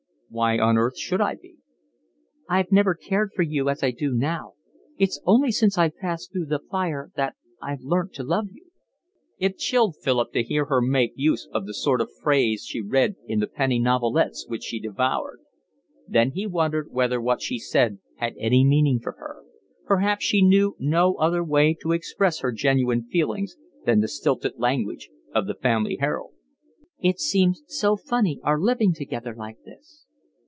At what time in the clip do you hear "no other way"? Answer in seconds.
20.79-21.75